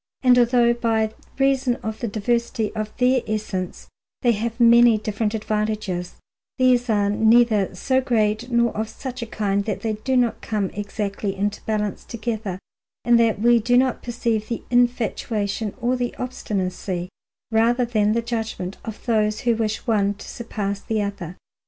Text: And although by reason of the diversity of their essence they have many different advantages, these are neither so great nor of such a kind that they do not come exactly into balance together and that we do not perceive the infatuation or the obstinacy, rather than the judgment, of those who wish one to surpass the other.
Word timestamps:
And 0.23 0.39
although 0.39 0.73
by 0.73 1.13
reason 1.37 1.75
of 1.83 1.99
the 1.99 2.07
diversity 2.07 2.73
of 2.75 2.91
their 2.97 3.21
essence 3.27 3.87
they 4.23 4.31
have 4.31 4.59
many 4.59 4.97
different 4.97 5.35
advantages, 5.35 6.15
these 6.57 6.89
are 6.89 7.11
neither 7.11 7.75
so 7.75 8.01
great 8.01 8.49
nor 8.49 8.75
of 8.75 8.89
such 8.89 9.21
a 9.21 9.27
kind 9.27 9.63
that 9.65 9.81
they 9.81 9.93
do 9.93 10.17
not 10.17 10.41
come 10.41 10.71
exactly 10.71 11.35
into 11.35 11.61
balance 11.67 12.03
together 12.03 12.57
and 13.05 13.19
that 13.19 13.39
we 13.41 13.59
do 13.59 13.77
not 13.77 14.01
perceive 14.01 14.47
the 14.47 14.63
infatuation 14.71 15.75
or 15.79 15.95
the 15.95 16.15
obstinacy, 16.15 17.09
rather 17.51 17.85
than 17.85 18.13
the 18.13 18.23
judgment, 18.23 18.77
of 18.83 19.05
those 19.05 19.41
who 19.41 19.55
wish 19.55 19.85
one 19.85 20.15
to 20.15 20.27
surpass 20.27 20.79
the 20.81 20.99
other. 21.03 21.37